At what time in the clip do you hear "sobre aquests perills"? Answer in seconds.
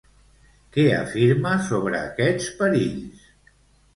1.67-3.29